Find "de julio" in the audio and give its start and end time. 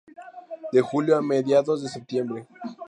0.73-1.15